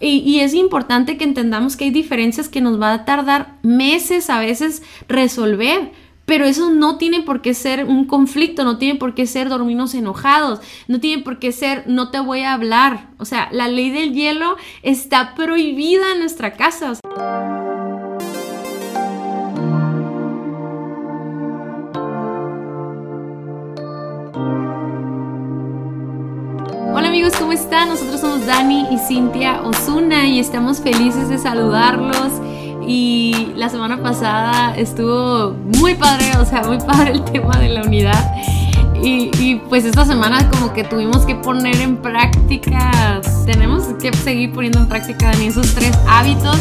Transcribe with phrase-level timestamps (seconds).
[0.00, 4.40] Y, es importante que entendamos que hay diferencias que nos va a tardar meses a
[4.40, 5.92] veces resolver.
[6.24, 9.94] Pero eso no tiene por qué ser un conflicto, no tiene por qué ser dormirnos
[9.94, 13.08] enojados, no tiene por qué ser no te voy a hablar.
[13.18, 16.92] O sea, la ley del hielo está prohibida en nuestra casa.
[16.92, 17.49] amigos, ¿cómo
[27.80, 27.88] están?
[27.88, 32.32] Nosotros somos Dani y Cintia Osuna y estamos felices de saludarlos.
[32.86, 37.82] Y la semana pasada estuvo muy padre, o sea, muy padre el tema de la
[37.82, 38.34] unidad.
[39.02, 44.80] Y, pues esta semana como que tuvimos que poner en práctica, tenemos que seguir poniendo
[44.80, 46.58] en práctica Dani esos tres hábitos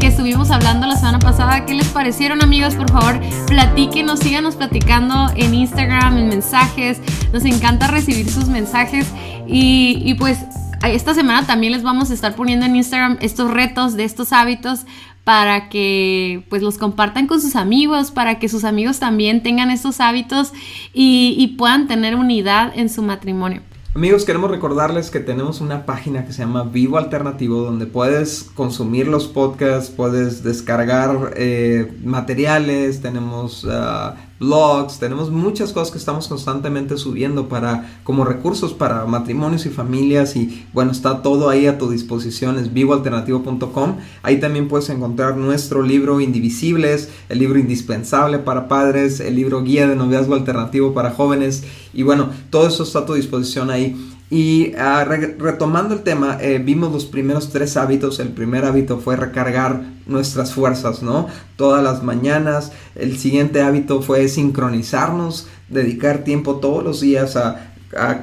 [0.00, 1.64] que estuvimos hablando la semana pasada.
[1.66, 2.74] ¿Qué les parecieron amigos?
[2.74, 7.00] Por favor, platíquenos, síganos platicando en Instagram, en mensajes.
[7.32, 9.06] Nos encanta recibir sus mensajes.
[9.46, 10.38] Y, y pues
[10.86, 14.86] esta semana también les vamos a estar poniendo en Instagram estos retos de estos hábitos
[15.24, 20.00] para que pues los compartan con sus amigos, para que sus amigos también tengan estos
[20.00, 20.52] hábitos
[20.94, 23.62] y, y puedan tener unidad en su matrimonio.
[23.98, 29.08] Amigos, queremos recordarles que tenemos una página que se llama Vivo Alternativo, donde puedes consumir
[29.08, 36.96] los podcasts, puedes descargar eh, materiales, tenemos ah, blogs, tenemos muchas cosas que estamos constantemente
[36.96, 41.90] subiendo para como recursos para matrimonios y familias y bueno, está todo ahí a tu
[41.90, 43.96] disposición, es vivoalternativo.com.
[44.22, 49.88] Ahí también puedes encontrar nuestro libro Indivisibles, el libro indispensable para padres, el libro Guía
[49.88, 53.96] de Noviazgo Alternativo para jóvenes y bueno, todo eso está a tu disposición ahí.
[54.30, 58.20] Y ah, retomando el tema, eh, vimos los primeros tres hábitos.
[58.20, 61.28] El primer hábito fue recargar nuestras fuerzas, ¿no?
[61.56, 62.72] Todas las mañanas.
[62.94, 67.64] El siguiente hábito fue sincronizarnos, dedicar tiempo todos los días a,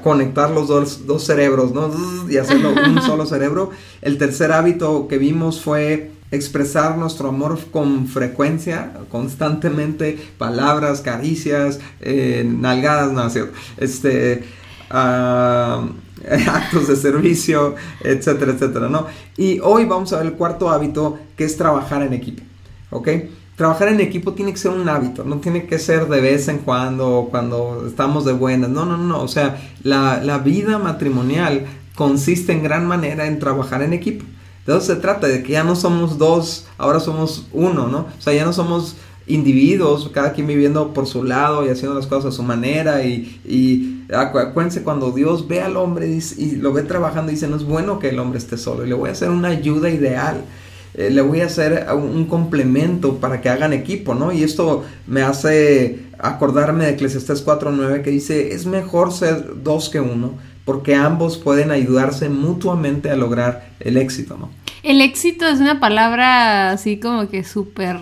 [0.04, 1.92] conectar los dos, dos, cerebros, ¿no?
[2.30, 3.72] Y hacerlo un solo cerebro.
[4.04, 12.46] El tercer hábito que vimos fue expresar nuestro amor con frecuencia, constantemente, palabras, caricias, eh,
[12.48, 13.28] nalgadas, no,
[13.78, 14.44] este
[16.48, 19.08] actos de servicio, etcétera, etcétera, ¿no?
[19.38, 22.44] Y hoy vamos a ver el cuarto hábito que es trabajar en equipo,
[22.92, 23.10] ¿ok?
[23.56, 26.60] Trabajar en equipo tiene que ser un hábito, no tiene que ser de vez en
[26.60, 31.66] cuando, cuando estamos de buenas, no, no, no, o sea, la, la vida matrimonial
[31.96, 34.26] consiste en gran manera en trabajar en equipo.
[34.66, 38.00] De eso se trata, de que ya no somos dos, ahora somos uno, ¿no?
[38.00, 38.96] O sea, ya no somos
[39.28, 43.04] individuos, cada quien viviendo por su lado y haciendo las cosas a su manera.
[43.04, 47.64] Y, y acuérdense, cuando Dios ve al hombre y, lo ve trabajando, dice, no es
[47.64, 50.44] bueno que el hombre esté solo, y le voy a hacer una ayuda ideal.
[50.94, 54.32] Eh, le voy a hacer un, complemento para que hagan equipo, ¿no?
[54.32, 60.00] Y esto me hace acordarme de Eclesiastes 4.9 que dice, es mejor ser dos que
[60.00, 64.50] uno, porque ambos pueden ayudarse mutuamente a lograr el éxito, ¿no?
[64.84, 67.98] El éxito es una palabra así como que súper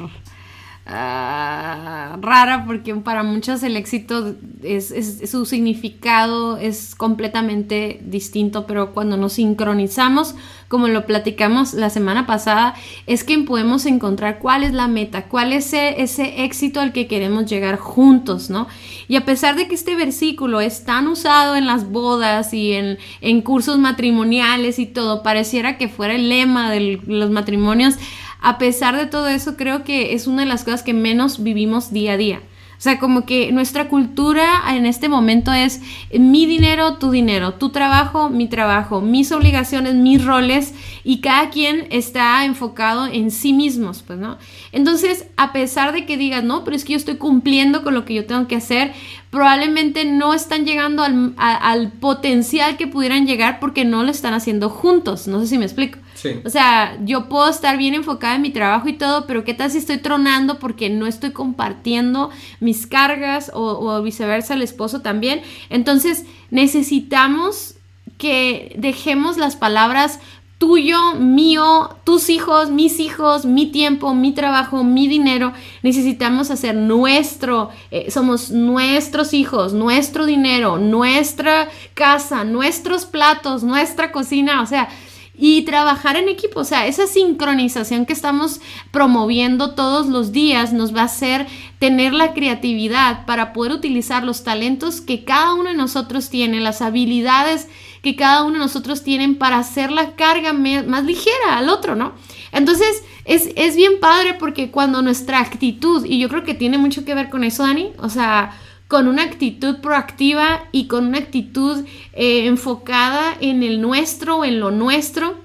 [0.85, 4.94] Ah, rara porque para muchos el éxito es,
[5.31, 10.35] su significado es completamente distinto, pero cuando nos sincronizamos,
[10.67, 12.75] como lo platicamos la semana pasada,
[13.07, 17.07] es que podemos encontrar cuál es la meta, cuál es ese, ese éxito al que
[17.07, 18.67] queremos llegar juntos, ¿no?
[19.07, 22.97] Y a pesar de que este versículo es tan usado en las bodas y en,
[23.21, 27.95] en cursos matrimoniales y todo, pareciera que fuera el lema de los matrimonios,
[28.43, 31.91] a pesar de todo eso, creo que es una de las cosas que menos vivimos
[31.91, 32.41] día a día.
[32.77, 34.45] O sea, como que nuestra cultura
[34.75, 35.79] en este momento es
[36.11, 40.73] mi dinero, tu dinero, tu trabajo, mi trabajo, mis obligaciones, mis roles
[41.05, 44.37] y cada quien está enfocado en sí mismos, pues, ¿no?
[44.73, 48.03] Entonces, a pesar de que digas, no, pero es que yo estoy cumpliendo con lo
[48.03, 48.91] que yo tengo que hacer,
[49.29, 54.69] probablemente no están llegando al, al potencial que pudieran llegar porque no lo están haciendo
[54.69, 55.29] juntos.
[55.29, 55.99] No sé si me explico.
[56.45, 59.72] O sea, yo puedo estar bien enfocada en mi trabajo y todo, pero ¿qué tal
[59.72, 62.29] si estoy tronando porque no estoy compartiendo
[62.59, 65.41] mis cargas o, viceversa el esposo también?
[65.69, 67.75] Entonces, necesitamos
[68.17, 70.19] que dejemos las palabras
[70.57, 75.51] tuyo, mío, tus hijos, mis hijos, mi tiempo, mi trabajo, mi dinero.
[75.81, 84.62] Necesitamos hacer nuestro, eh, somos nuestros hijos, nuestro dinero, nuestra casa, nuestros platos, nuestra cocina.
[84.62, 84.88] O sea,
[85.35, 86.59] y trabajar en equipo.
[86.59, 91.47] O sea, esa sincronización que estamos promoviendo todos los días nos va a hacer
[91.80, 96.81] tener la creatividad para poder utilizar los talentos que cada uno de nosotros tiene, las
[96.81, 97.68] habilidades
[98.03, 102.13] que cada uno de nosotros tienen para hacer la carga más ligera al otro, ¿no?
[102.51, 107.06] Entonces, es, es bien padre porque cuando nuestra actitud, y yo creo que tiene mucho
[107.06, 108.51] que ver con eso, Dani, o sea,
[108.88, 114.71] con una actitud proactiva y con una actitud eh, enfocada en el nuestro, en lo
[114.71, 115.35] nuestro,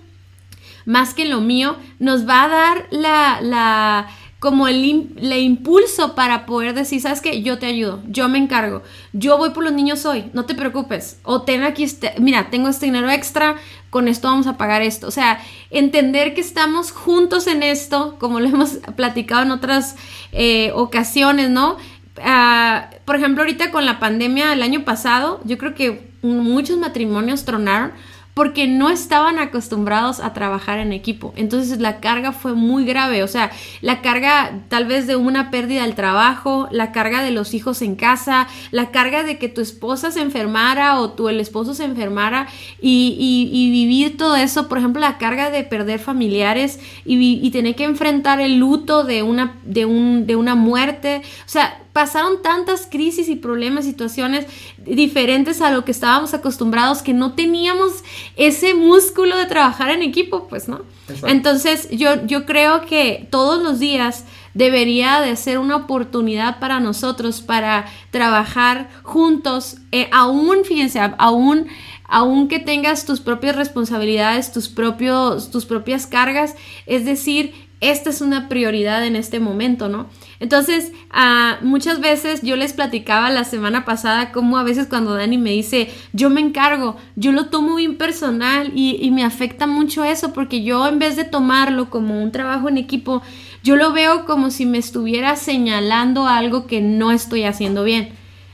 [0.84, 4.08] más que en lo mío, nos va a dar la, la
[4.38, 8.82] como el, el, impulso para poder decir, sabes que yo te ayudo, yo me encargo,
[9.12, 12.68] yo voy por los niños hoy, no te preocupes, o ten aquí, este, mira, tengo
[12.68, 13.56] este dinero extra,
[13.90, 15.40] con esto vamos a pagar esto, o sea,
[15.70, 19.96] entender que estamos juntos en esto, como lo hemos platicado en otras
[20.30, 21.76] eh, ocasiones, ¿no?
[22.24, 27.44] Ah, por ejemplo, ahorita con la pandemia del año pasado, yo creo que muchos matrimonios
[27.44, 27.92] tronaron
[28.38, 31.32] porque no estaban acostumbrados a trabajar en equipo.
[31.34, 33.50] Entonces la carga fue muy grave, o sea,
[33.80, 37.96] la carga tal vez de una pérdida del trabajo, la carga de los hijos en
[37.96, 42.46] casa, la carga de que tu esposa se enfermara o tu el esposo se enfermara
[42.80, 48.40] y, vivir todo eso, por ejemplo, la carga de perder familiares y, tener que enfrentar
[48.40, 53.34] el luto de una, de, un, de una muerte, o sea, pasaron tantas crisis y
[53.34, 54.46] problemas, situaciones
[54.76, 58.04] diferentes a lo que estábamos acostumbrados que no teníamos
[58.36, 60.82] ese músculo de trabajar en equipo, pues, ¿no?
[61.26, 67.40] Entonces, yo, yo creo que todos los días debería de ser una oportunidad para nosotros
[67.40, 71.66] para trabajar juntos, eh, aún, fíjense, aún
[72.10, 76.54] aunque tengas tus propias responsabilidades, tus, propios, tus propias cargas,
[76.86, 80.06] es decir, esta es una prioridad en este momento, ¿no?
[80.40, 85.38] Entonces, ah, muchas veces yo les platicaba la semana pasada cómo a veces cuando Dani
[85.38, 90.32] me dice, yo me encargo, yo lo tomo bien personal y, me afecta mucho eso
[90.32, 93.22] porque yo en vez de tomarlo como un trabajo en equipo,
[93.64, 98.10] yo lo veo como si me estuviera señalando algo que no estoy haciendo bien.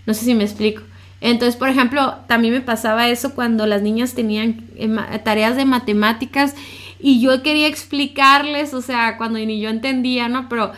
[0.07, 0.83] No sé si me explico.
[1.21, 4.89] Entonces, por ejemplo, también me pasaba eso cuando las niñas tenían eh,
[5.25, 6.55] tareas de matemáticas
[7.07, 10.49] y yo quería explicarles, o sea, cuando ni yo entendía, ¿no?
[10.49, 10.73] Pero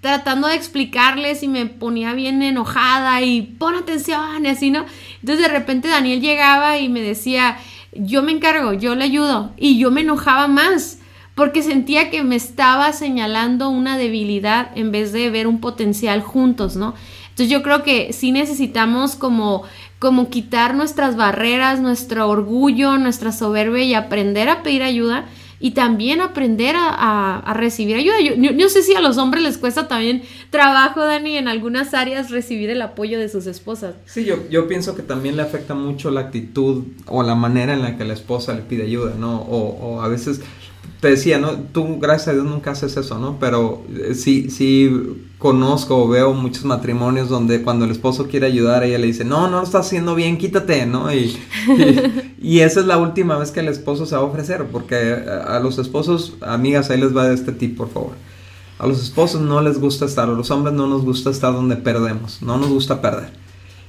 [0.00, 4.86] tratando de explicarles y me ponía bien enojada y pon atención y así, ¿no?
[5.20, 7.58] Entonces de repente Daniel llegaba y me decía,
[7.92, 11.00] yo me encargo, yo le ayudo y yo me enojaba más
[11.34, 16.76] porque sentía que me estaba señalando una debilidad en vez de ver un potencial juntos,
[16.76, 16.94] ¿no?
[17.24, 19.64] Entonces yo creo que sí necesitamos como
[19.98, 25.26] como quitar nuestras barreras, nuestro orgullo, nuestra soberbia y aprender a pedir ayuda
[25.60, 28.20] y también aprender a, recibir ayuda.
[28.20, 32.30] Yo, no sé si a los hombres les cuesta también trabajo, Dani, en algunas áreas
[32.30, 33.94] recibir el apoyo de sus esposas.
[34.06, 37.82] Sí, yo, yo pienso que también le afecta mucho la actitud o la manera en
[37.82, 39.42] la que la esposa le pide ayuda, ¿no?
[39.42, 40.40] O, o a veces
[41.00, 41.52] te decía, ¿no?
[41.52, 43.38] Tú, gracias a Dios, nunca haces eso, ¿no?
[43.38, 44.90] Pero eh, sí, sí
[45.38, 49.48] conozco o veo muchos matrimonios donde cuando el esposo quiere ayudar, ella le dice, no,
[49.48, 51.12] no lo estás haciendo bien, quítate, ¿no?
[51.14, 51.38] Y,
[52.42, 54.96] y, esa es la última vez que el esposo se va a ofrecer, porque
[55.46, 58.12] a, los esposos, amigas, ahí les va este tip, por favor.
[58.78, 61.76] A los esposos no les gusta estar, a los hombres no nos gusta estar donde
[61.76, 63.30] perdemos, no nos gusta perder.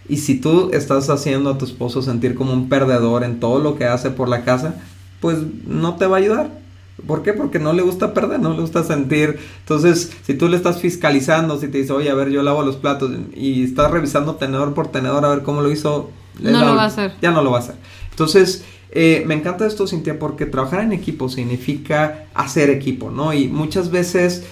[0.08, 3.76] Y si tú estás haciendo a tu esposo sentir como un perdedor en todo lo
[3.76, 4.76] que hace por la casa,
[5.20, 5.38] pues
[5.68, 6.60] no te va a ayudar
[7.08, 7.34] ¿Por qué?
[7.34, 9.40] Porque no le gusta perder, no le gusta sentir.
[9.60, 12.78] Entonces, si tú le estás fiscalizando, si te dice, oye, a ver, yo lavo los
[12.78, 16.84] platos y estás revisando tenedor por tenedor a ver cómo lo hizo, no lo va
[16.84, 17.14] a hacer.
[17.22, 17.76] Ya no lo va a hacer.
[18.12, 23.34] Entonces, eh, me encanta esto, Cintia, porque trabajar en equipo significa hacer equipo, ¿no?
[23.34, 24.46] Y muchas veces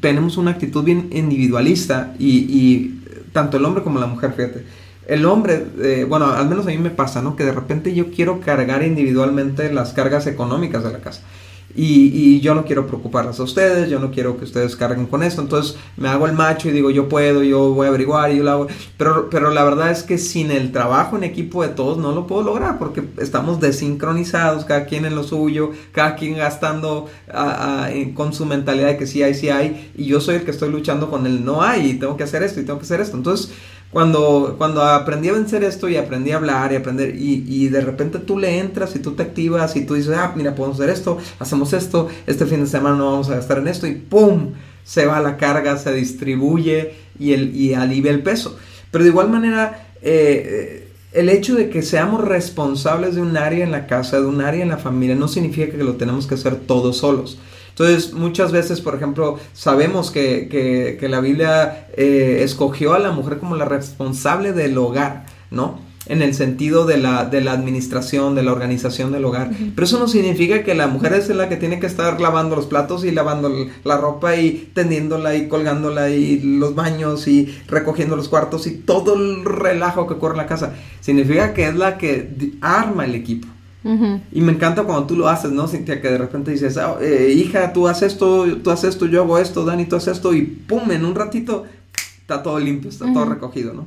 [0.00, 3.00] tenemos una actitud bien individualista y,
[3.32, 4.64] tanto el hombre como la mujer, fíjate.
[5.06, 7.36] El hombre, eh, bueno, al menos a mí me pasa, ¿no?
[7.36, 11.22] Que de repente yo quiero cargar individualmente las cargas económicas de la casa.
[11.76, 15.40] Y, yo no quiero preocuparlas a ustedes, yo no quiero que ustedes carguen con esto,
[15.40, 18.44] entonces me hago el macho y digo yo puedo, yo voy a averiguar y yo
[18.44, 18.66] lo hago,
[18.96, 22.26] pero, pero la verdad es que sin el trabajo en equipo de todos no lo
[22.26, 27.08] puedo lograr porque estamos desincronizados, cada quien en lo suyo, cada quien gastando
[28.14, 30.70] con su mentalidad de que sí hay, sí hay, y yo soy el que estoy
[30.70, 33.16] luchando con el no hay y tengo que hacer esto y tengo que hacer esto,
[33.16, 33.50] entonces
[33.94, 38.18] cuando, cuando aprendí a vencer esto y aprendí a hablar y aprender y, de repente
[38.18, 41.16] tú le entras y tú te activas y tú dices, ah, mira, podemos hacer esto,
[41.38, 44.50] hacemos esto, este fin de semana no vamos a gastar en esto y ¡pum!
[44.82, 48.58] Se va la carga, se distribuye y, el, alivia el peso.
[48.90, 53.70] Pero de igual manera, eh, el hecho de que seamos responsables de un área en
[53.70, 56.56] la casa, de un área en la familia, no significa que lo tenemos que hacer
[56.56, 57.38] todos solos.
[57.76, 63.56] Entonces, muchas veces, por ejemplo, sabemos que, la Biblia eh, escogió a la mujer como
[63.56, 65.80] la responsable del hogar, ¿no?
[66.06, 69.50] En el sentido de la, de la administración, de la organización del hogar.
[69.74, 72.66] Pero eso no significa que la mujer es la que tiene que estar lavando los
[72.66, 73.50] platos y lavando
[73.82, 79.14] la ropa y tendiéndola y colgándola y los baños y recogiendo los cuartos y todo
[79.14, 80.74] el relajo que ocurre en la casa.
[81.00, 83.48] Significa que es la que arma el equipo.
[84.32, 86.00] Y me encanta cuando tú lo haces, ¿no, Cintia?
[86.00, 89.64] Que de repente dices, eh, hija, tú haces esto, tú haces esto, yo hago esto,
[89.64, 91.64] Dani, tú haces esto, y pum, en un ratito
[92.20, 93.86] está todo limpio, está todo recogido, ¿no?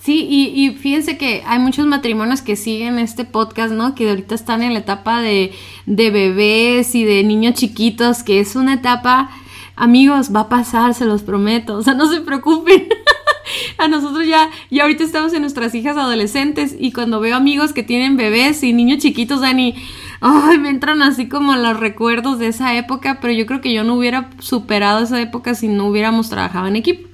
[0.00, 3.94] Sí, y, fíjense que hay muchos matrimonios que siguen este podcast, ¿no?
[3.94, 5.52] Que ahorita están en la etapa de,
[5.86, 9.30] de bebés y de niños chiquitos, que es una etapa,
[9.74, 12.88] amigos, va a pasar, se los prometo, o sea, no se preocupen.
[13.78, 17.82] a nosotros ya, ya ahorita estamos en nuestras hijas adolescentes y cuando veo amigos que
[17.82, 19.74] tienen bebés y niños chiquitos, Dani,
[20.20, 23.84] ay, me entran así como los recuerdos de esa época, pero yo creo que yo
[23.84, 27.08] no hubiera superado esa época si no hubiéramos trabajado en equipo.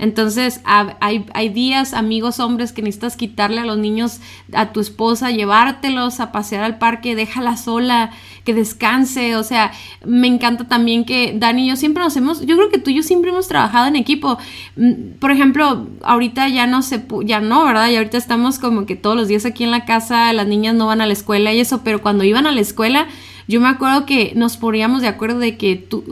[0.00, 4.20] Entonces, hay, hay, días, amigos hombres, que necesitas quitarle a los niños
[4.54, 8.10] a tu esposa, llevártelos a pasear al parque, déjala sola,
[8.44, 9.36] que descanse.
[9.36, 9.72] O sea,
[10.04, 12.94] me encanta también que Dani y yo siempre nos hemos, yo creo que tú y
[12.94, 14.38] yo siempre hemos trabajado en equipo.
[14.76, 17.90] Mm, por ejemplo, ahorita ya no se, ya no, ¿verdad?
[17.90, 20.86] Y ahorita estamos como que todos los días aquí en la casa, las niñas no
[20.86, 23.06] van a la escuela y eso, pero cuando iban a la escuela,
[23.50, 26.04] yo me acuerdo que nos poníamos de acuerdo de que tú,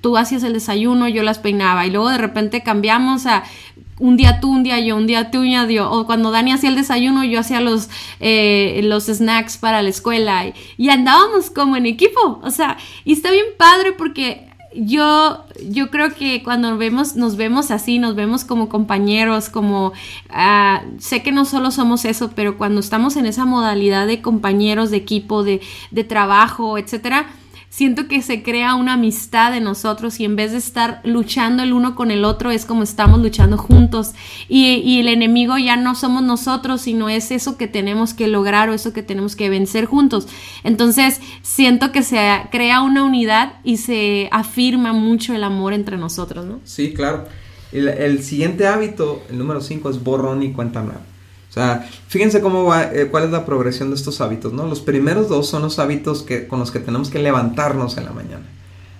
[0.00, 3.44] tú hacías el desayuno, yo las peinaba y luego de repente cambiamos a
[3.98, 5.90] un día tú, un día yo, un día tú, un día yo.
[5.90, 10.46] O cuando Dani hacía el desayuno, yo hacía los, eh, los snacks para la escuela.
[10.46, 12.40] Y, y, andábamos como en equipo.
[12.42, 17.70] O sea, y está bien padre porque yo, yo creo que cuando vemos, nos vemos
[17.70, 19.92] así, nos vemos como compañeros, como
[20.30, 24.90] ah, sé que no solo somos eso, pero cuando estamos en esa modalidad de compañeros,
[24.90, 27.26] de equipo, de, de trabajo, etcétera,
[27.68, 31.72] siento que se crea una amistad de nosotros y en vez de estar luchando el
[31.72, 34.12] uno con el otro es como estamos luchando juntos.
[34.48, 38.72] Y, el enemigo ya no somos nosotros sino es eso que tenemos que lograr o
[38.72, 40.26] eso que tenemos que vencer juntos.
[40.64, 42.18] Entonces siento que se
[42.50, 46.60] crea una unidad y se afirma mucho el amor entre nosotros ¿no?
[46.64, 47.24] Sí, claro.
[47.72, 50.82] El, el siguiente hábito el número 5 es borrón y cuenta
[51.48, 54.66] o sea, fíjense cómo va, eh, cuál es la progresión de estos hábitos, ¿no?
[54.66, 58.12] Los primeros dos son los hábitos que, con los que tenemos que levantarnos en la
[58.12, 58.44] mañana.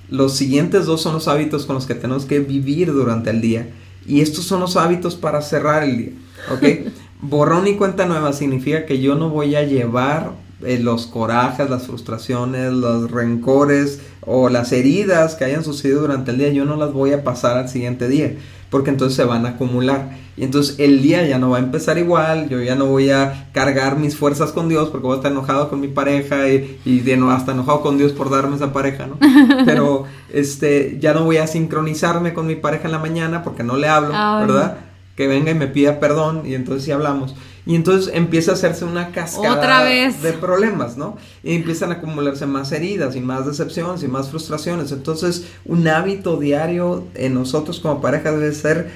[0.08, 3.68] Los siguientes dos son los hábitos con los que tenemos que vivir durante el día.
[4.06, 6.12] Y estos son los hábitos para cerrar el día,
[6.50, 6.92] ¿ok?
[7.20, 10.32] Borrón y cuenta nueva significa que yo no voy a llevar
[10.64, 16.38] eh, los corajes, las frustraciones, los rencores o las heridas que hayan sucedido durante el
[16.38, 18.32] día, yo no las voy a pasar al siguiente día
[18.70, 20.10] porque entonces se van a acumular.
[20.36, 23.48] Y entonces el día ya no va a empezar igual, yo ya no voy a
[23.52, 27.00] cargar mis fuerzas con Dios porque voy a estar enojado con mi pareja y, y
[27.00, 29.18] de no, hasta enojado con Dios por darme esa pareja, ¿no?
[29.64, 33.76] Pero este, ya no voy a sincronizarme con mi pareja en la mañana porque no
[33.76, 34.78] le hablo, ¿verdad?
[35.16, 37.34] Que venga y me pida perdón y entonces sí hablamos.
[37.66, 41.16] Y entonces empieza a hacerse una cascada de problemas, ¿no?
[41.42, 44.92] Y empiezan a acumularse más heridas y más decepciones y más frustraciones.
[44.92, 48.90] Entonces, un hábito diario en nosotros como pareja debe ser,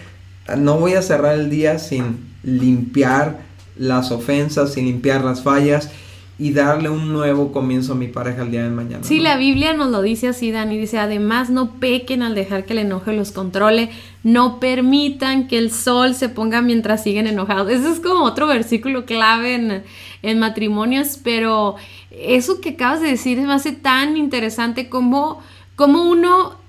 [0.57, 3.41] no voy a cerrar el día sin limpiar
[3.77, 5.91] las ofensas, sin limpiar las fallas
[6.41, 9.05] y darle un nuevo comienzo a mi pareja el día de mañana.
[9.05, 10.79] Sí, la Biblia nos lo dice así, Dani.
[10.79, 13.91] Dice, además no pequen al dejar que el enojo los controle,
[14.23, 17.71] no permitan que el sol se ponga mientras siguen enojados.
[17.71, 19.83] Ese es como otro versículo clave en,
[20.23, 21.77] en matrimonios, pero
[22.11, 25.43] eso que acabas de decir me hace tan interesante como,
[25.77, 26.60] como uno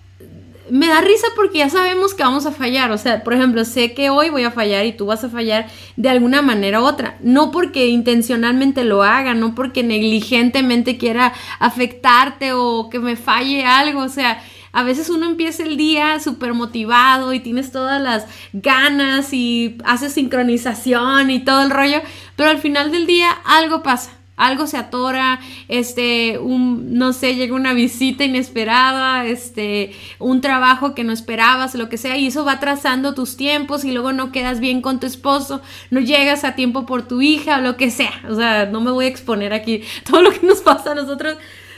[0.71, 2.91] me da risa porque ya sabemos que vamos a fallar.
[2.91, 5.67] O sea, por ejemplo, sé que hoy voy a fallar y tú vas a fallar
[5.97, 7.17] de alguna manera u otra.
[7.19, 14.01] No porque intencionalmente lo haga, no porque negligentemente quiera afectarte o que me falle algo.
[14.01, 19.33] O sea, a veces uno empieza el día súper motivado y tienes todas las ganas
[19.33, 22.01] y haces sincronización y todo el rollo,
[22.37, 27.55] pero al final del día algo pasa algo se atora, este, un, no sé, llega
[27.55, 32.60] una visita inesperada, este, un trabajo que no esperabas, lo que sea, y eso va
[32.60, 36.86] trazando tus tiempos y luego no quedas bien con tu esposo, no llegas a tiempo
[36.86, 38.13] por tu hija, o lo que sea.
[38.29, 41.38] O sea, no me voy a exponer aquí todo lo que nos pasa a nosotros,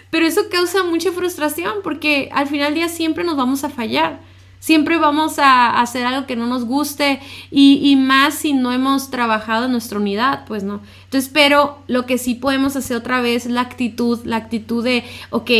[0.10, 4.20] pero eso causa mucha frustración porque al final del día siempre nos vamos a fallar
[4.64, 7.20] siempre vamos a hacer algo que no nos guste
[7.52, 10.80] y, más si no hemos trabajado en nuestra unidad, pues no.
[11.04, 15.04] Entonces, pero lo que sí podemos hacer otra vez es la actitud, la actitud de,
[15.32, 15.52] ok,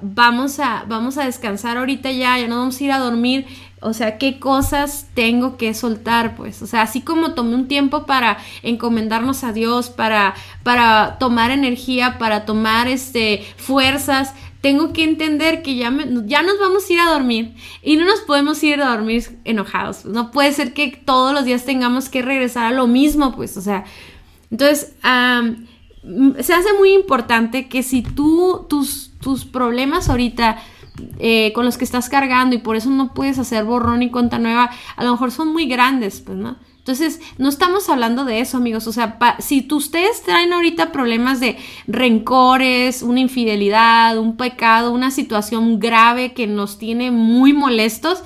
[0.00, 3.46] vamos a, vamos a descansar ahorita ya, ya no vamos a ir a dormir.
[3.80, 6.36] O sea, ¿qué cosas tengo que soltar?
[6.36, 11.50] Pues, o sea, así como tomé un tiempo para encomendarnos a Dios, para, para tomar
[11.50, 14.34] energía, para tomar este, fuerzas,
[14.66, 17.54] tengo que entender que ya, ya nos vamos a ir a dormir
[17.84, 20.04] y no nos podemos ir a dormir enojados.
[20.04, 23.60] No puede ser que todos los días tengamos que regresar a lo mismo, pues, o
[23.60, 23.84] sea,
[24.50, 24.96] entonces,
[26.40, 30.60] se hace muy importante que si tú, tus, tus problemas ahorita
[31.20, 34.40] eh, con los que estás cargando y por eso no puedes hacer borrón y cuenta
[34.40, 36.56] nueva, a lo mejor son muy grandes, pues, ¿no?
[36.86, 38.86] Entonces, no estamos hablando de eso, amigos.
[38.86, 41.56] O sea, si tú, ustedes traen ahorita problemas de
[41.88, 48.22] rencores, una infidelidad, un pecado, una situación grave que nos tiene muy molestos,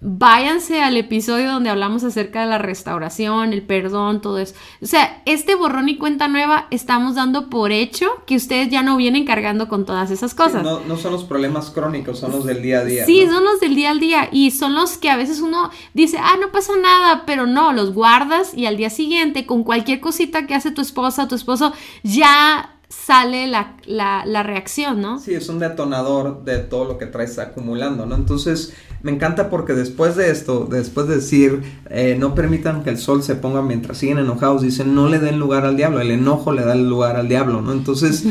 [0.00, 4.54] váyanse al episodio donde hablamos acerca de la restauración, el perdón, todo eso.
[4.82, 8.96] O sea, este borrón y cuenta nueva estamos dando por hecho que ustedes ya no
[8.96, 10.62] vienen cargando con todas esas cosas.
[10.62, 13.06] no, no, son los problemas crónicos, son los del día a día.
[13.06, 16.18] Sí, son los del día al día y son los que a veces uno dice,
[16.20, 20.46] ah, no pasa nada, pero no, los guardas y al día siguiente con cualquier cosita
[20.46, 21.72] que hace tu esposa tu esposo
[22.02, 25.18] ya sale la, la, la, reacción, ¿no?
[25.18, 28.14] Sí, es un detonador de todo lo que traes acumulando, ¿no?
[28.14, 28.74] Entonces,
[29.06, 33.22] me encanta porque después de esto, después de decir, eh, no permitan que el sol
[33.22, 36.64] se ponga mientras siguen enojados, dicen, no le den lugar al diablo, el enojo le
[36.64, 37.70] da el lugar al diablo, ¿no?
[37.70, 38.26] Entonces,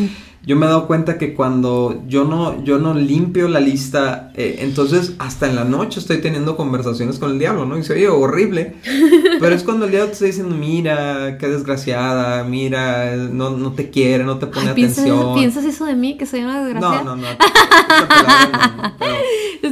[0.45, 4.57] yo me he dado cuenta que cuando yo no, yo no limpio la lista, eh,
[4.59, 7.79] entonces hasta en la noche estoy teniendo conversaciones con el diablo, ¿no?
[7.79, 8.75] Y se oye horrible,
[9.39, 13.89] pero es cuando el diablo te está diciendo, mira, qué desgraciada, mira, no, no te
[13.89, 15.33] quiere, no te pone atención.
[15.33, 17.03] ¿Piensas eso de mí, que soy una desgraciada?
[17.03, 17.27] No, no, no.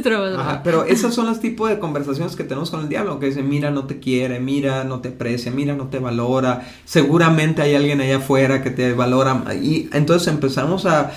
[0.02, 3.42] pero, pero esos son los tipos de conversaciones que tenemos con el diablo, que dice,
[3.42, 8.00] mira, no te quiere, mira, no te aprecia, mira, no te valora, seguramente hay alguien
[8.00, 11.10] allá afuera que te valora, y entonces empezamos a,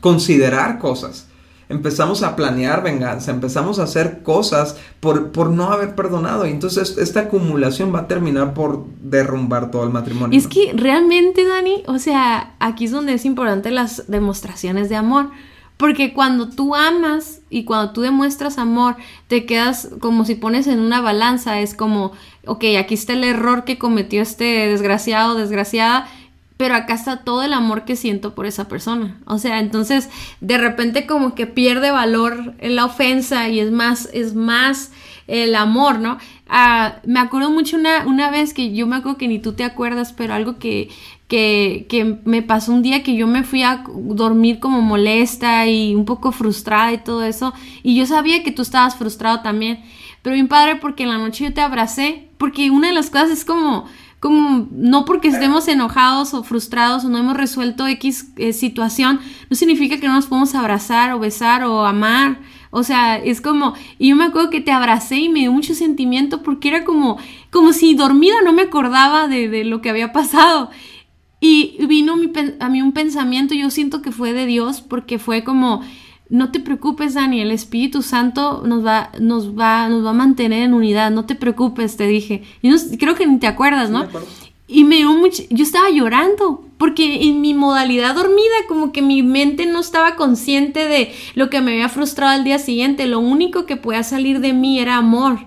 [0.00, 1.28] considerar cosas.
[1.68, 6.46] Empezamos a planear venganza, empezamos a hacer cosas por, por, no haber perdonado.
[6.46, 10.36] Y entonces esta acumulación va a terminar por derrumbar todo el matrimonio.
[10.36, 15.30] Es que realmente, Dani, o sea, aquí es donde es importante las demostraciones de amor.
[15.76, 20.78] Porque cuando tú amas y cuando tú demuestras amor, te quedas como si pones en
[20.78, 22.12] una balanza, es como,
[22.46, 26.08] ok, aquí está el error que cometió este desgraciado, desgraciada,
[26.56, 29.18] pero acá está todo el amor que siento por esa persona.
[29.26, 30.08] O sea, entonces
[30.40, 34.92] de repente como que pierde valor la ofensa y es más, es más
[35.26, 36.18] el amor, ¿no?
[36.48, 39.64] Ah, me acuerdo mucho una, una vez que yo me acuerdo que ni tú te
[39.64, 40.90] acuerdas, pero algo que,
[41.28, 45.94] que, que me pasó un día que yo me fui a dormir como molesta y
[45.94, 49.82] un poco frustrada y todo eso, y yo sabía que tú estabas frustrado también,
[50.22, 53.30] pero bien padre porque en la noche yo te abracé, porque una de las cosas
[53.30, 53.86] es como
[54.24, 59.54] como no porque estemos enojados o frustrados o no hemos resuelto X eh, situación, no
[59.54, 62.38] significa que no nos podemos abrazar o besar o amar.
[62.70, 65.74] O sea, es como, y yo me acuerdo que te abracé y me dio mucho
[65.74, 67.18] sentimiento porque era como,
[67.50, 70.70] como si dormida no me acordaba de, de lo que había pasado.
[71.46, 72.14] Y vino
[72.58, 75.82] a mí un pensamiento, yo siento que fue de Dios porque fue como,
[76.30, 80.62] no te preocupes, Dani, el Espíritu Santo nos va, nos va, nos va a mantener
[80.62, 82.44] en unidad, no te preocupes, te dije.
[82.62, 84.08] Y no, creo que ni te acuerdas, ¿no?
[84.66, 89.22] y me dio mucho, yo estaba llorando, porque en mi modalidad dormida, como que mi
[89.22, 93.06] mente no estaba consciente de lo que me había frustrado al día siguiente.
[93.06, 95.40] Lo único que podía salir de mí era amor.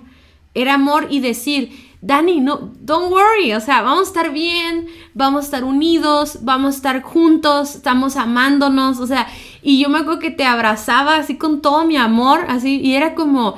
[0.54, 5.42] Era amor y decir, Dani, no, don't worry, o sea, vamos a estar bien, vamos
[5.42, 9.28] a estar unidos, vamos a estar juntos, estamos amándonos, o sea,
[9.64, 13.16] y yo me acuerdo que te abrazaba así con todo mi amor, así, y era
[13.16, 13.56] como,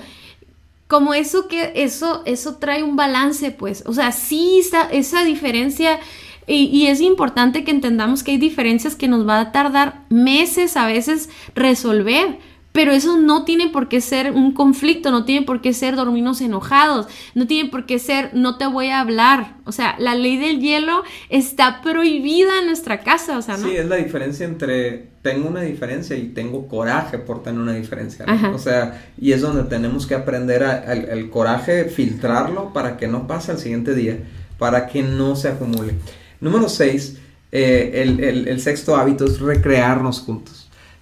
[0.88, 6.00] como eso que, eso, eso trae un balance, pues, o sea, sí, esa, esa diferencia,
[6.48, 10.78] y, y es importante que entendamos que hay diferencias que nos va a tardar meses
[10.78, 12.40] a veces resolver,
[12.72, 16.40] pero eso no tiene por qué ser un conflicto, no tiene por qué ser dormirnos
[16.42, 19.56] enojados, no tiene por qué ser no te voy a hablar.
[19.66, 23.68] O sea, la ley del hielo está prohibida en nuestra casa, o sea, ¿no?
[23.68, 28.26] Sí, es la diferencia entre tengo una diferencia y tengo coraje por tener una diferencia.
[28.54, 33.28] O sea, y es donde tenemos que aprender a, el, coraje, filtrarlo para que no
[33.28, 34.20] pase al siguiente día,
[34.58, 35.96] para que no se acumule.
[36.40, 37.18] Número 6,
[37.52, 40.59] eh, el, el sexto hábito es recrearnos juntos.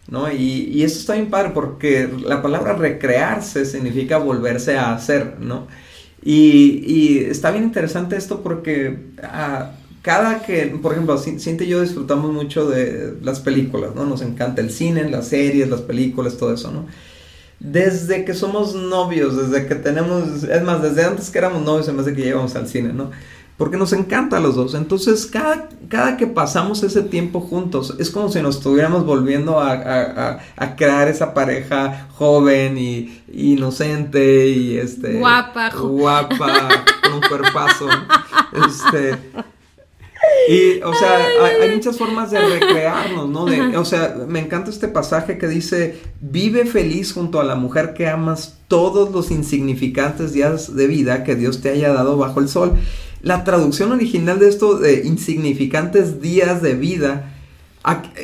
[0.07, 0.31] ¿No?
[0.31, 5.67] Y, y, eso está bien padre porque la palabra recrearse significa volverse a hacer, ¿no?
[6.23, 11.81] Y, y está bien interesante esto porque ah, cada que, por ejemplo, Cintia y yo
[11.81, 14.05] disfrutamos mucho de las películas, ¿no?
[14.05, 16.85] Nos encanta el cine, las series, las películas, todo eso, ¿no?
[17.59, 21.97] Desde que somos novios, desde que tenemos, es más, desde antes que éramos novios, en
[21.97, 23.11] vez de que llegamos al cine, ¿no?
[23.57, 24.75] Porque nos encanta a los dos.
[24.75, 30.39] Entonces, cada, cada que pasamos ese tiempo juntos, es como si nos estuviéramos volviendo a,
[30.77, 37.87] crear esa pareja joven y, inocente y este guapa, guapa, con un cuerpazo.
[38.65, 39.17] Este,
[40.47, 41.25] y, o sea,
[41.61, 43.45] hay, muchas formas de recrearnos, ¿no?
[43.79, 48.07] o sea, me encanta este pasaje que dice, vive feliz junto a la mujer que
[48.07, 52.77] amas todos los insignificantes días de vida que Dios te haya dado bajo el sol.
[53.21, 57.33] La traducción original de esto de insignificantes días de vida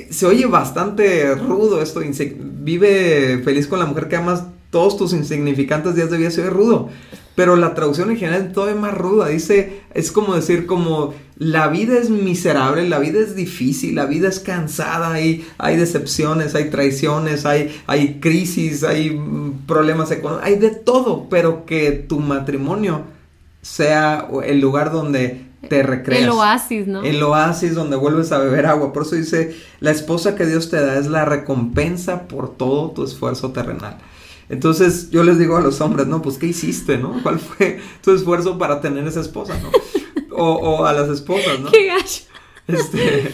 [0.09, 2.01] se oye bastante rudo esto.
[2.01, 6.49] Vive feliz con la mujer que amas todos tus insignificantes días de vida, se oye
[6.49, 6.89] rudo.
[7.35, 9.29] pero la traducción original es todavía más ruda.
[9.29, 14.29] Dice, es como decir, como la vida es miserable, la vida es difícil, la vida
[14.29, 20.59] es cansada, hay, hay decepciones, hay traiciones, hay, hay crisis, hay mm, problemas económicos, hay
[20.59, 23.01] de todo, pero que tu matrimonio
[23.63, 26.23] sea el lugar donde te recreas.
[26.23, 27.01] El oasis, ¿no?
[27.01, 28.93] El oasis donde vuelves a beber agua.
[28.93, 33.03] Por eso dice, la esposa que Dios te da es la recompensa por todo tu
[33.03, 33.97] esfuerzo terrenal.
[34.49, 37.21] Entonces yo les digo a los hombres, no, pues ¿qué hiciste, no?
[37.23, 39.69] ¿Cuál fue tu esfuerzo para tener esa esposa, no?
[40.35, 41.69] O, a las esposas, ¿no?
[41.69, 42.23] ¡Qué gacho!
[42.67, 43.29] Este,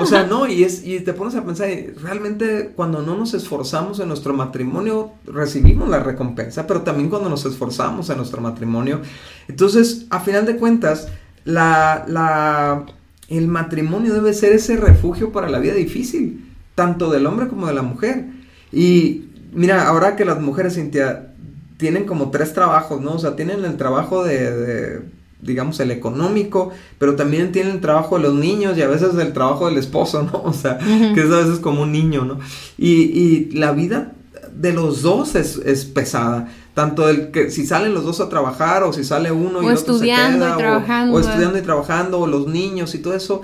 [0.00, 1.68] o sea, no, y, es, y te pones a pensar,
[2.00, 7.44] realmente cuando no nos esforzamos en nuestro matrimonio, recibimos la recompensa, pero también cuando nos
[7.44, 9.02] esforzamos en nuestro matrimonio.
[9.48, 11.08] Entonces, a final de cuentas,
[11.44, 12.86] la, la,
[13.28, 17.74] el matrimonio debe ser ese refugio para la vida difícil, tanto del hombre como de
[17.74, 18.26] la mujer.
[18.72, 21.34] Y mira, ahora que las mujeres, Cintia,
[21.76, 23.12] tienen como tres trabajos, ¿no?
[23.14, 25.02] O sea, tienen el trabajo de,
[25.44, 29.32] digamos, el económico, pero también tienen el trabajo de los niños y a veces el
[29.32, 30.42] trabajo del esposo, ¿no?
[30.44, 32.38] O sea, que es a veces como un niño, ¿no?
[32.78, 34.12] Y, y la vida
[34.52, 38.82] de los dos es, es pesada tanto el que si salen los dos a trabajar
[38.82, 42.48] o si sale uno y o estudiando y trabajando o, estudiando y trabajando o los
[42.48, 43.42] niños y todo eso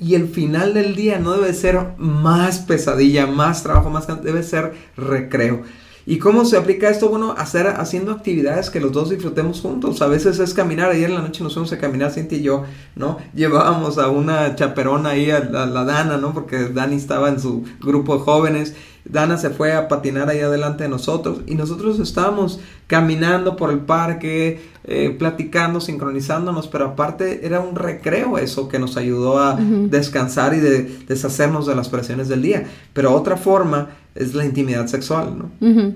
[0.00, 4.72] y el final del día no debe ser más pesadilla, más trabajo, más debe ser
[4.96, 5.62] recreo.
[6.06, 7.08] ¿Y cómo se aplica esto?
[7.08, 10.00] Bueno, hacer, haciendo actividades que los dos disfrutemos juntos.
[10.02, 10.90] A veces es caminar.
[10.90, 12.64] Ayer en la noche nos fuimos a caminar, Cintia y yo,
[12.96, 13.18] ¿no?
[13.34, 16.32] Llevábamos a una chaperona ahí, a la Dana, ¿no?
[16.32, 20.84] Porque Dani estaba en su grupo de jóvenes Dana se fue a patinar ahí adelante
[20.84, 27.60] de nosotros y nosotros estábamos caminando por el parque, eh, platicando, sincronizándonos, pero aparte era
[27.60, 32.42] un recreo eso que nos ayudó a descansar y de deshacernos de las presiones del
[32.42, 32.66] día.
[32.92, 35.50] Pero otra forma es la intimidad sexual, ¿no?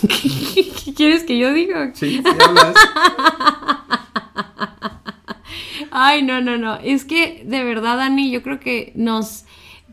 [0.00, 1.92] ¿Qué quieres que yo diga?
[1.94, 2.74] Sí, sí hablas.
[5.90, 6.76] Ay, no, no, no.
[6.76, 9.44] Es que de verdad, Dani, yo creo que nos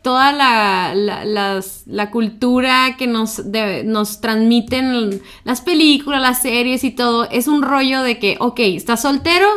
[0.08, 3.44] toda la, la, cultura que nos,
[3.84, 9.02] nos transmiten las películas, las series y todo, es un rollo de que, ok, estás
[9.02, 9.50] soltero,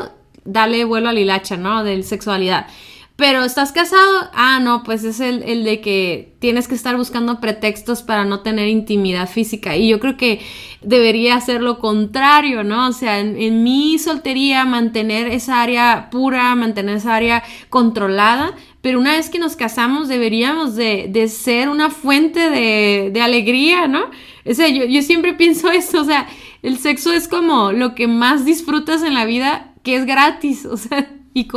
[0.45, 1.85] dale vuelo a la hilacha, ¿no?
[1.85, 2.67] De sexualidad.
[3.15, 7.39] Pero estás casado, ah, no, pues es el, el, de que tienes que estar buscando
[7.39, 9.77] pretextos para no tener intimidad física.
[9.77, 10.41] Y yo creo que
[10.81, 12.89] debería ser lo contrario, ¿no?
[12.89, 18.55] O sea, en, mi soltería mantener esa área pura, mantener esa área controlada.
[18.83, 23.89] Pero una vez que nos casamos deberíamos de, de ser una fuente de, de, alegría,
[23.89, 24.05] ¿no?
[24.47, 26.27] O sea, yo, yo siempre pienso eso, o sea,
[26.63, 30.77] el sexo es como lo que más disfrutas en la vida que es gratis, o
[30.77, 31.49] sea, y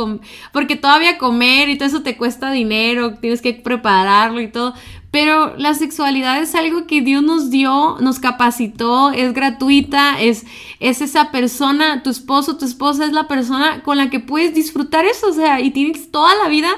[0.52, 4.74] porque todavía comer y todo eso te cuesta dinero, tienes que prepararlo y todo,
[5.10, 10.44] pero la sexualidad es algo que Dios nos dio, nos capacitó, es gratuita, es,
[10.80, 15.04] es esa persona, tu esposo, tu esposa es la persona con la que puedes disfrutar
[15.04, 16.68] eso, o sea, y tienes toda la vida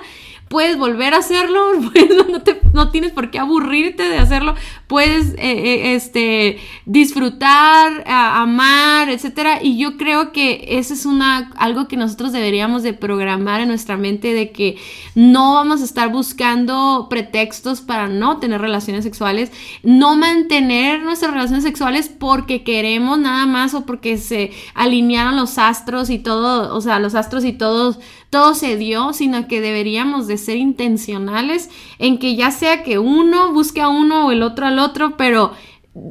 [0.48, 4.54] puedes volver a hacerlo, no, no, tienes por qué aburrirte de hacerlo,
[4.87, 9.62] puedes eh, eh, este, disfrutar, amar, etcétera.
[9.62, 13.96] Y yo creo que eso es una, algo que nosotros deberíamos de programar en nuestra
[13.96, 14.78] mente de que
[15.14, 19.50] no vamos a estar buscando pretextos para no tener relaciones sexuales,
[19.82, 26.11] no mantener nuestras relaciones sexuales porque queremos nada más o porque se alinearon los astros
[26.11, 27.98] y todo, o sea, los astros y todos
[28.30, 33.52] todo se dio, sino que deberíamos de ser intencionales en que ya sea que uno
[33.52, 35.52] busque a uno o el otro al otro, pero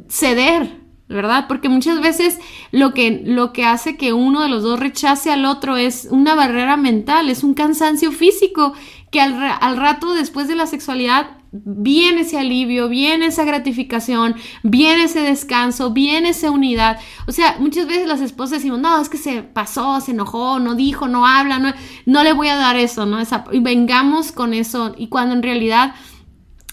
[0.08, 1.46] ceder, ¿verdad?
[1.46, 2.38] Porque muchas veces
[2.72, 6.34] lo que, lo que hace que uno de los dos rechace al otro es una
[6.34, 8.72] barrera mental, es un cansancio físico
[9.10, 15.04] que al, al rato después de la sexualidad viene ese alivio, viene esa gratificación, viene
[15.04, 16.98] ese descanso, viene esa unidad.
[17.26, 20.74] O sea, muchas veces las esposas decimos, no, es que se pasó, se enojó, no
[20.74, 21.72] dijo, no habla, no,
[22.04, 23.18] no le voy a dar eso, ¿no?
[23.52, 24.94] y vengamos con eso.
[24.96, 25.94] Y cuando en realidad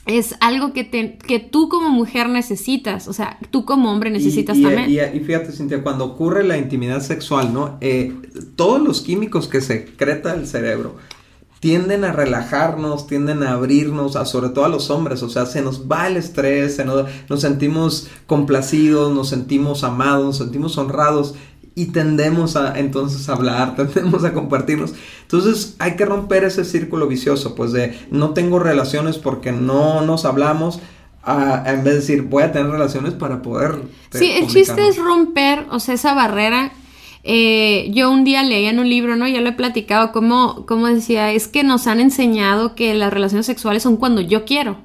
[0.06, 4.60] es algo que, te, que tú como mujer necesitas, o sea, tú como hombre necesitas
[4.60, 4.90] también.
[4.92, 7.78] Y, fíjate, Cintia, cuando ocurre la intimidad sexual, ¿no?
[7.80, 8.14] Eh,
[8.56, 10.98] todos los químicos que secreta el cerebro,
[11.64, 15.62] tienden a relajarnos, tienden a abrirnos, a, sobre todo a los hombres, o sea, se
[15.62, 21.36] nos va el estrés, nos, nos sentimos complacidos, nos sentimos amados, nos sentimos honrados
[21.74, 24.94] y tendemos a entonces a hablar, tendemos a compartirnos.
[25.22, 30.26] Entonces hay que romper ese círculo vicioso, pues de no tengo relaciones porque no nos
[30.26, 30.82] hablamos,
[31.24, 33.84] a, en vez de decir voy a tener relaciones para poder...
[34.12, 36.74] Sí, el chiste es romper, o sea, esa barrera
[37.24, 39.28] eh, yo un día leía en un libro, ¿no?
[39.28, 43.46] Ya lo he platicado, como, como decía, es que nos han enseñado que las relaciones
[43.46, 44.78] sexuales son cuando yo quiero.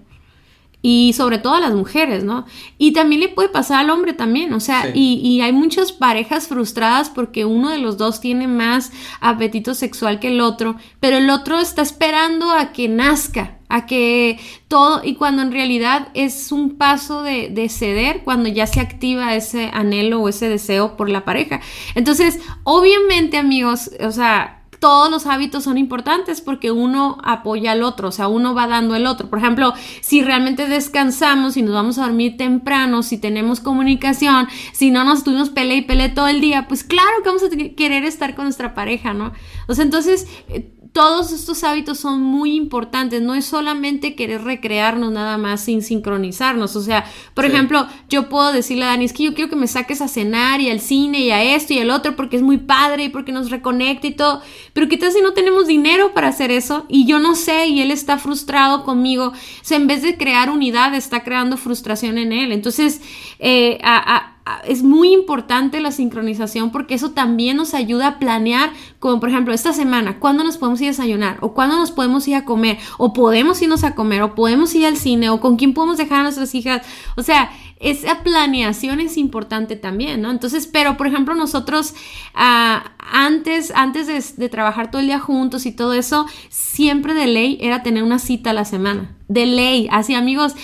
[0.81, 2.47] Y sobre todo a las mujeres, ¿no?
[2.79, 6.47] Y también le puede pasar al hombre también, o sea, y, y, hay muchas parejas
[6.47, 11.31] frustradas porque uno de los dos tiene más apetito sexual que el otro, pero el
[11.31, 14.38] otro está esperando a que nazca, a que
[14.69, 19.35] todo, y cuando en realidad es un paso de, de ceder, cuando ya se activa
[19.35, 21.61] ese anhelo o ese deseo por la pareja.
[21.97, 28.09] Entonces, obviamente amigos, o sea, todos los hábitos son importantes porque uno apoya al otro,
[28.09, 29.29] o sea, uno va dando el otro.
[29.29, 34.91] Por ejemplo, si realmente descansamos y nos vamos a dormir temprano, si tenemos comunicación, si
[34.91, 38.05] no nos tuvimos pelea y pelea todo el día, pues claro que vamos a querer
[38.05, 39.33] estar con nuestra pareja, ¿no?
[39.67, 45.13] O sea, entonces eh, todos estos hábitos son muy importantes, no es solamente querer recrearnos
[45.13, 49.23] nada más sin sincronizarnos, o sea, por ejemplo, yo puedo decirle a Dani, es que
[49.23, 51.91] yo quiero que me saques a cenar y al cine y a esto y al
[51.91, 55.21] otro porque es muy padre y porque nos reconecta y todo, pero ¿qué tal si
[55.21, 56.85] no tenemos dinero para hacer eso?
[56.89, 60.51] Y yo no sé y él está frustrado conmigo, o sea, en vez de crear
[60.51, 63.01] unidad, está creando frustración en él, entonces,
[63.39, 69.21] eh, a es muy importante la sincronización porque eso también nos ayuda a planear, como
[69.21, 72.35] por ejemplo esta semana, cuándo nos podemos ir a desayunar o cuándo nos podemos ir
[72.35, 75.75] a comer o podemos irnos a comer o podemos ir al cine o con quién
[75.75, 76.87] podemos dejar a nuestras hijas.
[77.17, 80.31] O sea, esa planeación es importante también, ¿no?
[80.31, 81.95] Entonces, pero por ejemplo nosotros
[82.35, 87.27] ah, antes, antes de, de trabajar todo el día juntos y todo eso, siempre de
[87.27, 89.15] ley era tener una cita a la semana.
[89.29, 90.55] De ley, así amigos,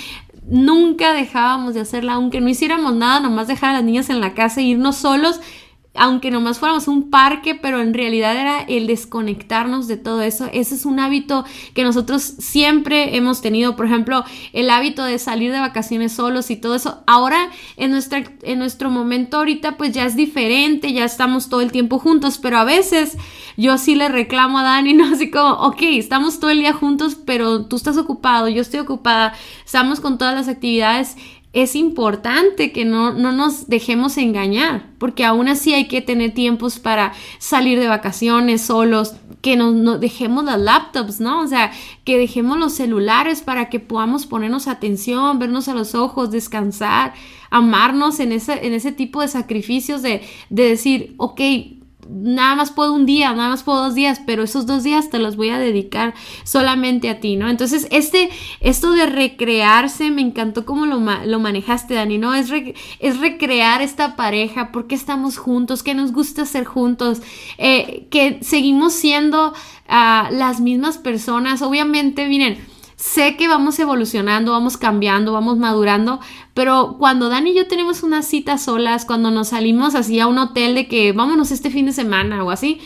[0.46, 4.34] nunca dejábamos de hacerla, aunque no hiciéramos nada, nomás dejar a las niñas en la
[4.34, 5.40] casa e irnos solos
[5.94, 10.48] aunque nomás fuéramos un parque, pero en realidad era el desconectarnos de todo eso.
[10.52, 13.76] Ese es un hábito que nosotros siempre hemos tenido.
[13.76, 17.02] Por ejemplo, el hábito de salir de vacaciones solos y todo eso.
[17.06, 21.70] Ahora, en, nuestra, en nuestro momento ahorita, pues ya es diferente, ya estamos todo el
[21.70, 23.16] tiempo juntos, pero a veces
[23.56, 25.14] yo sí le reclamo a Dani, ¿no?
[25.14, 29.34] Así como, ok, estamos todo el día juntos, pero tú estás ocupado, yo estoy ocupada,
[29.64, 31.16] estamos con todas las actividades
[31.54, 37.12] es importante que no, nos dejemos engañar, porque aún así hay que tener tiempos para
[37.38, 41.42] salir de vacaciones solos, que no, dejemos las laptops, ¿no?
[41.42, 41.70] O sea,
[42.02, 47.14] que dejemos los celulares para que podamos ponernos atención, vernos a los ojos, descansar,
[47.50, 51.40] amarnos en ese, en ese tipo de sacrificios de, de decir, ok,
[52.08, 55.18] nada más puedo un día, nada más puedo dos días, pero esos dos días te
[55.18, 56.14] los voy a dedicar
[56.44, 57.48] solamente a ti, ¿no?
[57.48, 62.34] Entonces, este, esto de recrearse, me encantó cómo lo, lo manejaste, Dani, ¿no?
[62.34, 62.50] Es,
[62.98, 67.22] es recrear esta pareja, porque estamos juntos, que nos gusta ser juntos,
[67.58, 74.76] eh, que seguimos siendo uh, las mismas personas, obviamente, miren, sé que vamos evolucionando, vamos
[74.76, 76.20] cambiando, vamos madurando,
[76.54, 80.38] pero cuando Dani y yo tenemos unas citas solas, cuando nos salimos así a un
[80.38, 82.80] hotel de que vámonos este fin de semana o así,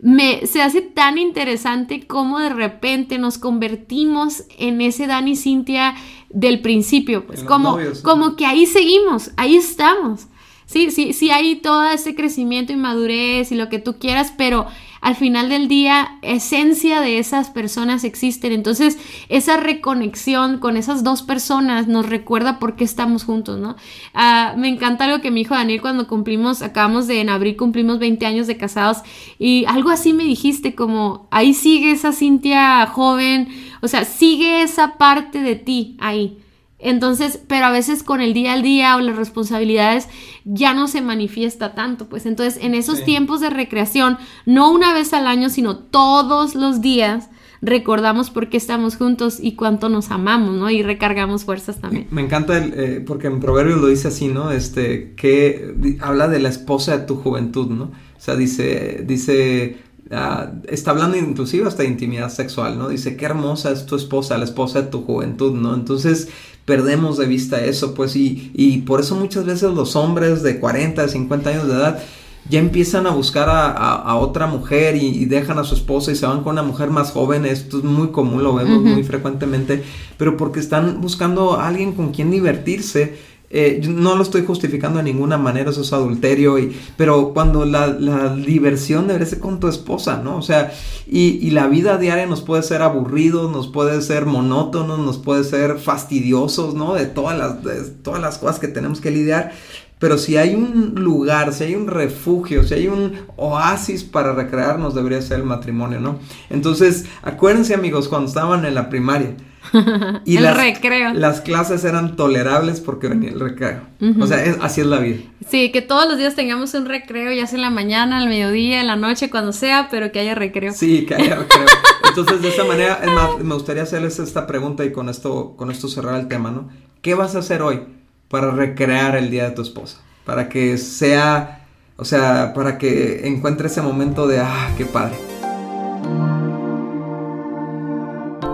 [0.00, 5.94] me, se hace tan interesante cómo de repente nos convertimos en ese Dani y Cintia
[6.28, 10.26] del principio, pues como, como que ahí seguimos, ahí estamos.
[10.66, 14.66] Sí, sí, sí hay todo ese crecimiento y madurez y lo que tú quieras, pero
[15.04, 18.52] al final del día, esencia de esas personas existen.
[18.52, 23.76] Entonces, esa reconexión con esas dos personas nos recuerda por qué estamos juntos, ¿no?
[24.14, 27.98] Ah, me encanta algo que mi hijo Daniel cuando cumplimos, acabamos de en abril cumplimos
[27.98, 29.02] 20 años de casados
[29.38, 33.48] y algo así me dijiste como, ahí sigue esa Cintia joven,
[33.82, 36.38] o sea, sigue esa parte de ti ahí.
[36.84, 40.06] Entonces, pero a veces con el día al día o las responsabilidades
[40.44, 42.10] ya no se manifiesta tanto.
[42.10, 46.82] Pues entonces, en esos tiempos de recreación, no una vez al año, sino todos los
[46.82, 47.30] días,
[47.62, 50.68] recordamos por qué estamos juntos y cuánto nos amamos, ¿no?
[50.68, 52.06] Y recargamos fuerzas también.
[52.10, 54.50] Me, encanta el, eh, porque en Proverbios lo dice así, ¿no?
[54.50, 57.84] Este, que habla de la esposa de tu juventud, ¿no?
[57.84, 59.78] O sea, dice, dice,
[60.10, 62.90] ah, está hablando inclusive hasta de intimidad sexual, ¿no?
[62.90, 65.74] Dice, qué hermosa es tu esposa, la esposa de tu juventud, ¿no?
[65.74, 66.28] Entonces,
[66.64, 71.08] perdemos de vista eso, pues, y, y por eso muchas veces los hombres de 40,
[71.08, 72.02] 50 años de edad
[72.48, 76.42] ya empiezan a buscar a, otra mujer y, dejan a su esposa y se van
[76.42, 77.46] con una mujer más joven.
[77.46, 79.82] Esto es muy común, lo vemos muy frecuentemente,
[80.18, 83.33] pero porque están buscando a alguien con quien divertirse.
[83.56, 87.88] Eh, no lo estoy justificando de ninguna manera, eso es adulterio, y, pero cuando la,
[88.34, 90.38] diversión debe ser con tu esposa, ¿no?
[90.38, 90.72] O sea,
[91.06, 95.44] y, y, la vida diaria nos puede ser aburrido, nos puede ser monótono, nos puede
[95.44, 96.94] ser fastidiosos, ¿no?
[96.94, 99.52] De todas las, de todas las cosas que tenemos que lidiar.
[100.00, 104.96] Pero si hay un lugar, si hay un refugio, si hay un oasis para recrearnos,
[104.96, 106.18] debería ser el matrimonio, ¿no?
[106.50, 109.36] Entonces, acuérdense amigos, cuando estaban en la primaria,
[110.24, 111.14] Y el las, recreo.
[111.14, 113.80] Las clases eran tolerables porque venía el recreo.
[114.20, 115.20] O sea, es- así es la vida.
[115.48, 118.80] Sí, que todos los días tengamos un recreo, ya sea en la mañana, al mediodía,
[118.80, 120.72] en la noche, cuando sea, pero que haya recreo.
[120.72, 121.66] Sí, que haya recreo.
[122.08, 125.70] Entonces, de esa manera, es más, me gustaría hacerles esta pregunta y con esto, con
[125.70, 126.68] esto cerrar el tema, ¿no?
[127.02, 127.80] ¿Qué vas a hacer hoy
[128.28, 129.98] para recrear el día de tu esposa?
[130.24, 135.14] Para que sea, o sea, para que encuentre ese momento de, ah, qué padre.